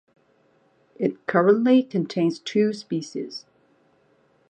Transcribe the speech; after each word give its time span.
It 0.95 1.27
currently 1.27 1.83
contains 1.83 2.39
two 2.39 2.73
species. 2.73 3.45